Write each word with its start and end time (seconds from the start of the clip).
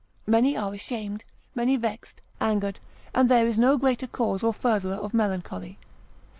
many 0.25 0.57
are 0.57 0.73
ashamed, 0.73 1.23
many 1.53 1.75
vexed, 1.75 2.21
angered, 2.39 2.79
and 3.13 3.29
there 3.29 3.45
is 3.45 3.59
no 3.59 3.77
greater 3.77 4.07
cause 4.07 4.43
or 4.43 4.51
furtherer 4.51 4.95
of 4.95 5.13
melancholy. 5.13 5.77